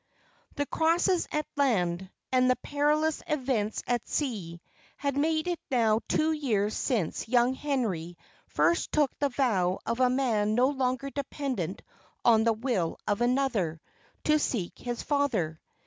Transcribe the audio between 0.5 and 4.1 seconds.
The crosses at land, and the perilous events at